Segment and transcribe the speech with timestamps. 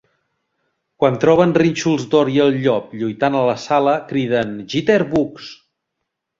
[1.03, 5.55] Quan troben Rínxols d"or i el llop lluitant a la sala, criden Jitterbugs!